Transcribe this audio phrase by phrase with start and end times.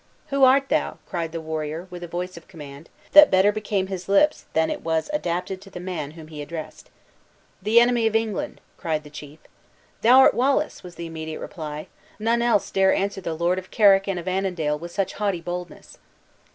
[0.29, 4.09] "Who art thou?" cried the warrior, with a voice of command, that better became his
[4.09, 6.89] lips than it was adapted to the man whom he addressed.
[7.61, 9.37] "The enemy of England!" cried the chief.
[10.01, 11.85] "Thou art Wallace!" was the immediate reply;
[12.17, 15.99] "none else dare answer the Lord of Carrick and of Annandale with such haughty boldness."